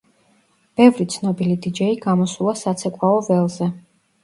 [0.79, 3.73] ბევრი ცნობილი დიჯეი გამოსულა საცეკვავო ველზე.